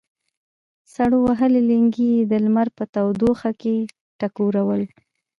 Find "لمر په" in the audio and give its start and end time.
2.45-2.83